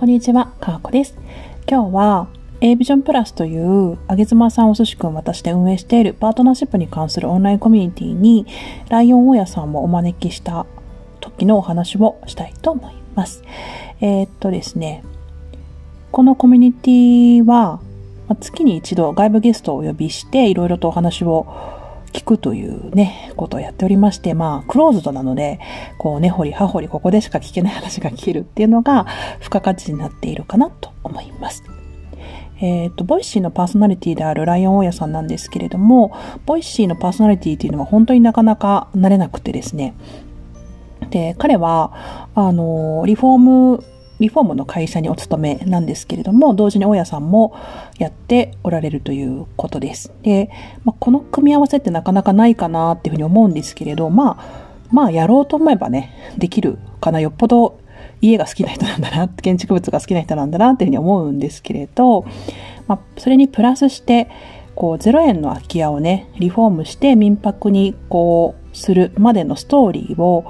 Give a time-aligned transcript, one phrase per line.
[0.00, 1.14] こんにちは、かわこです。
[1.68, 2.28] 今日は
[2.62, 8.46] A ビジョンプラスというあげずまさんおすしくん私で運営しているパートナーシップに関するオンラインコミュニティに
[8.88, 10.64] ライオン大家さんもお招きした
[11.20, 13.42] 時のお話をしたいと思います。
[14.00, 15.04] えー、っとですね、
[16.12, 17.80] このコミュニティは
[18.40, 21.46] 月に一度外部ゲストをお呼びしていろいろとお話を
[22.12, 25.60] 聞くというね、ことをやっておりまして、まあ、クローズドなので、
[25.98, 29.06] こう、根掘り葉掘りここでしか聞けない話が聞けるっていうのが、
[29.40, 31.62] 付加価値になっているかなと思います。
[32.60, 36.12] えっ、ー、と、 Voicyのパーソナリティであるらいおん大家さんなんですけれども、
[36.46, 39.94] Voicyのパーソナリティっていうのは本当になかなかなれなくてですね。
[41.10, 43.84] で、彼は、あの、リフォーム
[44.20, 47.56] リフォームの会社にお勤めなんですけれども、同時に大家さんも
[47.98, 50.12] やっておられるということです。
[50.22, 50.50] で、
[50.84, 57.20] まあ、この組み合わせってなかなかないかなっていうふうに思うんですけれど、まあ、まあやろうと思えばね、できるかな。
[57.20, 57.78] よっぽど
[58.20, 62.24] 家が好きな人なんだな、建築物が好きな人なんだなっていうふうに思うんですけれど、
[62.86, 64.28] まあ、それにプラスして、
[64.74, 70.44] こう、0円の空き家をね、リフォームして民泊にこう、するまでのストーリーを、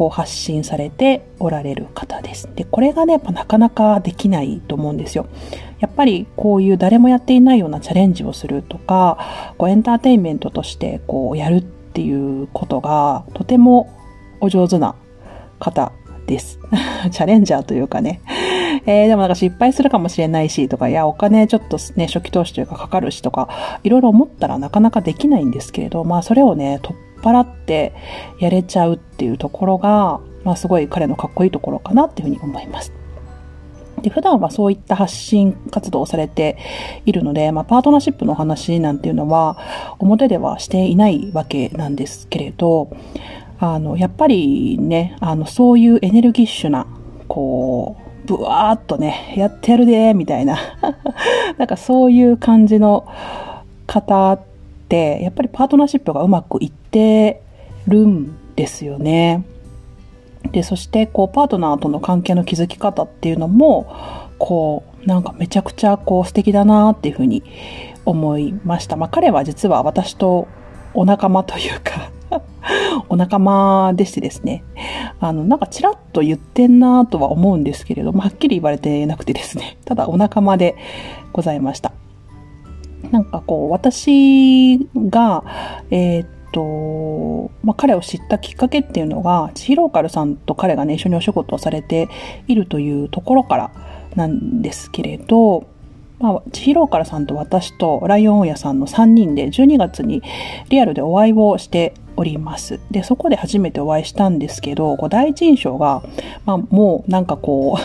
[0.00, 2.48] こう発信されておられる方です。
[2.54, 5.26] で、これがね、やっぱなかなかできないと思うんですよ。
[5.78, 13.92] やっぱりこういう誰もやっていないようなチャレンジをするとか、こうエンターテインメントとしてこうやるっていうことがとても
[14.40, 14.94] お上手な
[15.58, 15.92] 方
[16.26, 16.58] です。
[17.12, 18.22] チャレンジャーというかね。
[18.86, 23.50] えー、でもなんか失敗するかもしれないしとか、いや、お金ちょっとね、初期投資というかかかるしとか、
[23.84, 27.92] いろいろ思ったらなかなかできないんですけれど、まあそれをね、突払って
[28.38, 32.92] やれちゃうっていうところが、まあすごい彼のかっこいいところかなっていうふうに思います。
[34.02, 36.56] で、普段はそういった発信活動をされて
[37.04, 39.58] いるので、まあ、パートナーシップの話なんていうのは、
[39.98, 42.90] 表ではしていないわけなんですけれど、
[43.58, 46.86] あの、やっぱりね、あの、そういうエネルギッシュな、
[47.28, 50.58] こう、ブワーっとね、やってやるで、みたいな、
[51.58, 53.06] なんかそういう感じの
[53.86, 54.38] 方
[54.96, 57.42] っ、やっぱりパートナーシップがうまくいって
[57.86, 59.44] るんですよね。
[60.52, 63.92] で、そして、こう、パートナーとの関係の築き方っていうのも、
[64.38, 67.42] こう、なんかめちゃくちゃこう素敵だなっていうふうに
[68.04, 68.96] 思いました。
[68.96, 70.48] まあ彼は実は私と
[70.94, 72.10] お仲間というか
[73.08, 74.64] お仲間でしてですね。
[75.20, 79.78] あの、なんかちらっと言ってんなとは思うんですけれども、はっきり言われてなくてですね。
[79.84, 80.76] ただお仲間で
[81.32, 81.92] ございました。
[83.10, 85.44] なんかこう、私が、
[85.90, 92.08] えー、っと、まあ、彼を知ったきっかけっていうのが、千尋カルさんと彼がね、一緒にお仕事をされて
[92.46, 93.70] いるというところから
[94.16, 95.66] なんですけれど、
[96.18, 100.22] まあ、千尋からさんと私とライオン親さんの3人で12月に
[100.68, 102.78] リアルでお会いをしております。
[102.90, 106.02] で、そこで初めてお会いしたんですけど、こう第一印象が、
[106.44, 107.80] まあ、もうなんかこう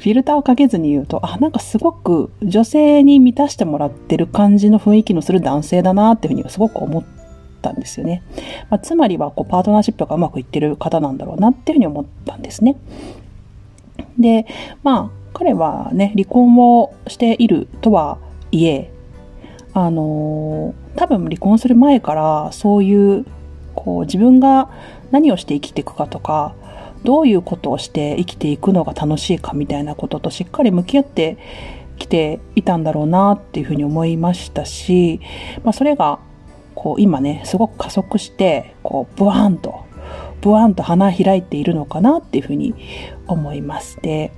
[0.00, 7.04] フィルターをかけずに言うと、あ、なんかすごく女性に満たしてもらってる感じの雰囲気のする男性だなっていうふうにすごく思っ
[7.62, 8.22] たんですよね。
[8.70, 12.76] まあ、つまりはこうパートナーシップがうまくいってる方なんだろうなっていうふうに思ったんですね。
[14.18, 14.46] で、
[14.82, 18.18] まあ、彼はね、離婚をしているとは
[18.50, 18.90] いえ、
[19.74, 23.24] あの多分離婚する前からそういう、
[23.74, 24.70] こう自分が
[25.10, 26.54] 何をして生きていくかとか、
[27.04, 31.38] どういうことをして生きていくのが楽しいかみたいなこととしっかり向き合って
[31.98, 35.20] きていたんだろうなっていうふうに思いましたし、
[35.64, 36.18] まあ、それが
[36.74, 39.84] こう今ねすごく加速してこうブワーンと
[40.40, 42.74] ブワーンと花開いているのかなっていうふうに
[43.26, 43.98] 思います。
[44.00, 44.32] で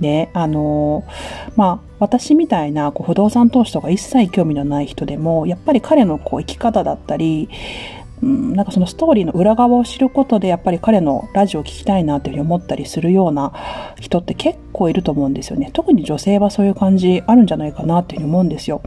[0.00, 1.04] ね、あの
[1.56, 7.48] まあ、私みたいなこう不動産投資とか一切興味のない人でも、やっぱり彼のこう生き方だったり、
[8.22, 13.52] うん、なんかそのストーリーの裏側を知ることでやっぱり彼のラジオを聞きたいなというふうに思ったりするような
[14.00, 15.70] 人って結構いると思うんですよね。
[15.72, 18.82] 特に女性はそういう感じあるんじゃないかなというふうに思うんですよ。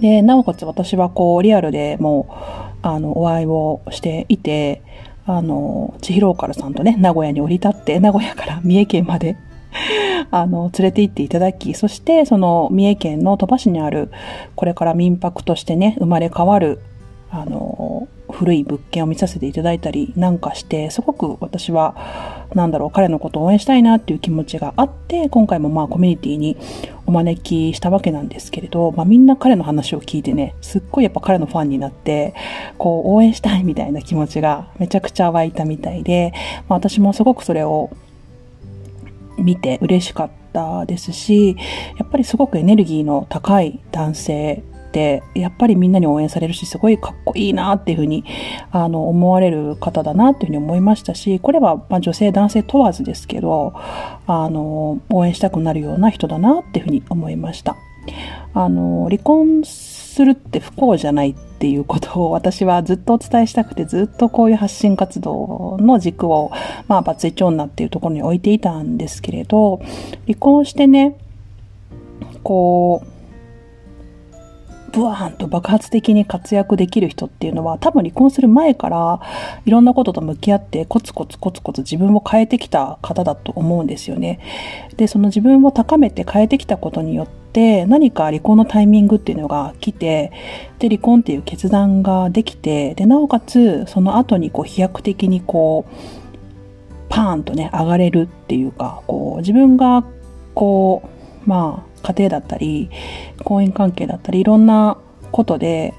[0.00, 4.82] で、なおかつ私はこうリアルでもうあのお会いをしていて、
[5.26, 9.36] あの、千尋からさんとね、名古屋に降り立って、名古屋から三重県まで
[10.30, 14.10] あの、連れて行っていただき、そしてその三重県の鳥羽市にある、
[14.54, 16.80] これから民泊としてね、生まれ変わる
[17.30, 26.56] あの、古い物件を見させていただいたりなんかして、すごく私は、なんだろう、彼のことを応援したいなっていう気持ちがあって、今回もまあコミュニティに
[27.06, 32.34] お招きしたわけなんですけれど、まあみんな彼の話を聞いてね、すっごいやっぱ彼のファンになって、
[32.78, 36.32] こう応援したいみたいな気持ちがめちゃくちゃ湧いたみたいで、
[36.68, 37.90] まあ私もすごくそれを
[39.38, 41.56] 見て嬉しかったですし、
[41.98, 44.62] やっぱりすごくエネルギーの高い男性
[44.96, 48.24] て、やっぱりみんなに応援されるし、すごいかっこいいなっていうふうに、
[48.70, 53.74] あの、思われる方だなっていうふうに思いましたし、これは、ま、女性、男性問わずですけど、
[54.26, 57.76] あの、応援したくなるような人だなっていうふうに思いました。
[58.54, 66.52] あの、離婚するって不幸じゃないっていうことを私はずっとお伝えしたくてずっとこういう発信活動の軸を、
[66.88, 69.82] まあ、バツイチ女っていうところに置いていたんですけれど、
[70.26, 71.18] 離婚してね、
[72.42, 73.15] こう、
[74.96, 79.20] ブワーンと爆発的に活躍できる人っていうのは多分離婚する前から
[79.66, 84.40] いろんなことと向き合ってコツコツコツコツ自分を変えてきた方だと思うんですよね。
[84.96, 90.32] で、その自分を高めて変えてきたことによって何か離婚のタイミングっていうのが来て、
[90.78, 95.94] で、離婚っていう決断ができて、で、なおかつその後にこう飛躍的にこう、
[97.10, 100.04] パーンとね、上がれるっていうか、こう、自分が
[100.54, 102.90] こう、まあ、家庭だったり、
[103.44, 104.98] 婚姻関係だったり、いろんな
[105.32, 105.94] ことで、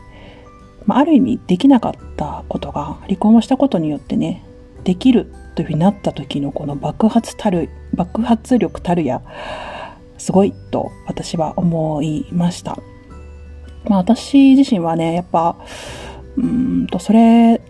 [0.85, 4.43] まあ、る意味できなかったことが、離婚をしたことによってね、
[4.85, 9.21] できるというふうになった時のこの爆発たる、爆発力たるや、
[10.17, 12.77] すごいと私は思いました。
[13.89, 15.57] まあ私自身はね、やっぱ、
[16.37, 17.61] うんと、それ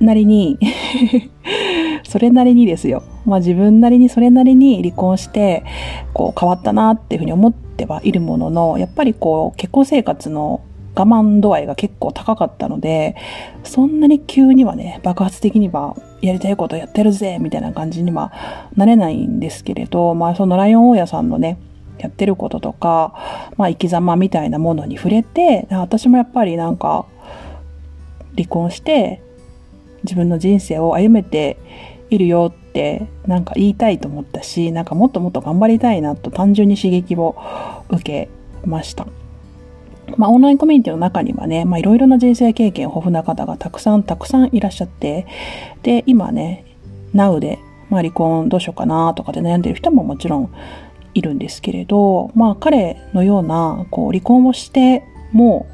[0.00, 0.58] なりに
[2.10, 3.04] それなりにですよ。
[3.24, 5.62] まあ自分なりにそれなりに離婚して、
[6.12, 10.60] こう変わったなっていうふうに思ってはいるものの、やっぱりこう結婚生活の
[10.96, 13.14] 我慢度合いが結構高かったので、
[13.62, 18.32] そんなに急にはね、爆発的にはやりたいことやってるぜみたいな感じには
[18.74, 21.58] なれないんですけれど、まあそのライオン大家さんのね、
[21.98, 23.14] やってることとか、
[23.56, 27.06] まあ生き様みたいなものに触れて、私もやっぱりなんか
[28.34, 29.22] 離婚して
[30.02, 31.58] 自分の人生を歩めて
[32.10, 37.36] いるよってなんか言いたいと思ったし、なんかもっともっと頑張りたいなと単純に刺激を
[37.88, 38.28] 受け
[38.66, 39.06] ました。
[40.16, 45.26] まあ、オンラインコミュニティの中にはね、まあ、いろいろな人生経験豊富な方がたくさんたくさんいらっしゃって、
[45.82, 46.64] で、今ね、
[47.14, 47.60] Now で、
[47.90, 50.54] まあ、離婚どうしようかなとかで悩んでる人ももちろん
[51.14, 55.66] いるんですけれど、まあ、彼のような、こう、離婚をして、も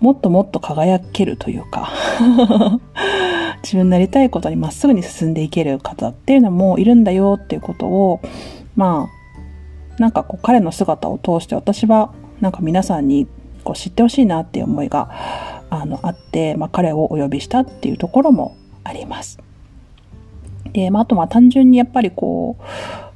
[0.00, 1.90] う、もっともっと輝けるというか
[3.62, 8.20] 自分のやりたいことにまっすぐに進んでいける方っていうのもいるんだよっていうことを、
[8.76, 9.08] ま
[9.98, 13.26] あ、なんかこう彼の姿を通して私はなんか皆さんに
[13.64, 15.10] こう知ってほしいなっていう思いが
[15.70, 19.38] あのあって、まあ、彼をお呼びしたっていうところもあります。
[20.72, 22.62] で、まあ、あとは単純にやっぱりこう、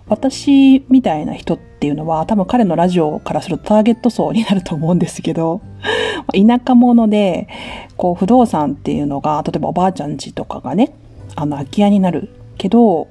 [0.07, 5.61] 私みたいな人ってていうのは多分彼のラジオからするとターゲット層になると思うんですけど、
[6.33, 7.47] 田舎者で、
[7.99, 10.95] こう不動産っていうのが、例えばおばあちゃん家とかがね、
[11.37, 13.09] あの空き家になるけど、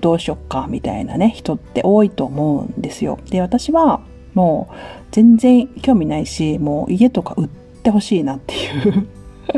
[0.00, 3.18] どうしよっかみたいなね、人って多いと思うんですよ。
[3.30, 3.98] で、私は
[4.34, 4.74] もう
[5.10, 9.08] 全然興味ないし、もう家とか売ってほしいなっていう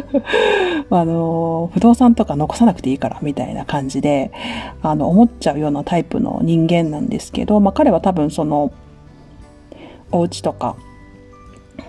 [0.90, 4.30] あの、不動産とか残さなくていいからみたいな感じで、
[4.82, 8.72] あの、思っちゃうようなタイプの人間なんですけど、まあ彼は多分その、
[10.12, 10.76] お家とか、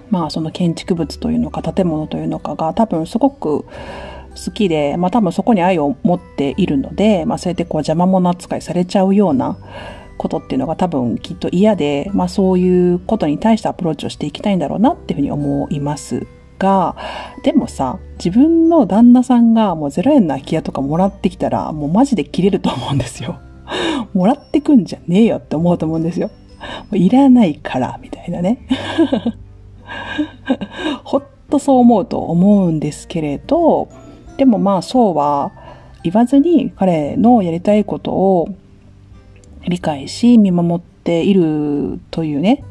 [0.09, 9.57] まあその建築物というのか建物というのかが多分すごく好きで、まあ多分そこに愛を持っているので、まあそうやってこう邪魔者扱いされちゃうような
[10.18, 16.25] ことっていうのが多分きっと嫌で、まあそういうことに対してアプローチをしていきたいんだろうなっていうふうに思います。
[16.57, 16.95] が、
[17.44, 23.39] でもさ、自分の旦那さんがもう0円の空き家とかもらってきたら、もうマジで切れると思うんですよ。
[24.13, 26.29] もらってくんじゃねえよって思うと思うんですよ。
[26.93, 28.60] いらないから、みたいなね。
[31.03, 33.89] ほっとそう思うと思うんですけれど、
[34.38, 35.51] でもまあそうは
[36.03, 38.50] 言わずに彼のやりたいことを
[39.67, 42.63] 理解し見守っているというね、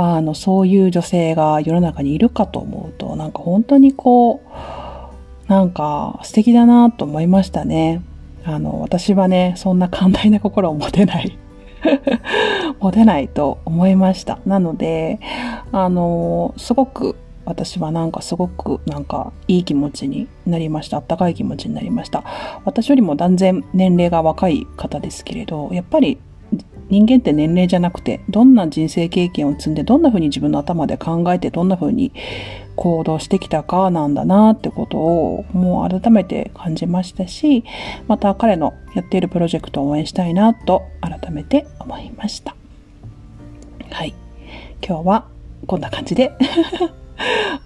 [0.00, 8.00] あの、そういう女性が世の中にいるかと思うと、なんか本当にこう、なんか素敵だなと思いましたね。
[8.44, 11.36] あの、私はね、そんな寛大な心を持てない
[12.78, 14.38] 持てないと思いました。
[14.46, 15.18] なので、
[15.72, 20.98] あの、すごく私はなんかすごくなんかいい気持ちになりました。
[20.98, 22.22] あったかい気持ちになりました。
[22.64, 26.18] 私よりも断然年齢が若い方ですけれど、やっぱり
[26.90, 32.12] 人間って年齢じゃなくて、どんな人生経験を積んで、どんな風に自分の頭で考えて、どんな風に
[32.76, 37.64] 行動してきたかなんだなってことを、もう改めて感じましたし、
[38.06, 42.56] また彼のやっているプロジェクトを応援したいなと改めて思いました。
[43.90, 44.14] はい。
[44.86, 45.26] 今日は
[45.66, 46.88] こんな感じで 終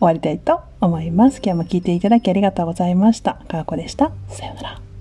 [0.00, 1.40] わりたいと思います。
[1.44, 3.38] 今日も聞いていただきありがとうございました。
[3.48, 4.12] かわこでした。
[4.28, 4.91] さようなら。